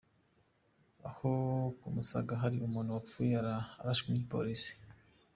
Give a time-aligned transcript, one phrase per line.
[1.07, 1.31] Aho
[1.79, 3.35] ku Musaga hari umuntu wapfuye
[3.81, 4.71] arashwe n'igipolisi.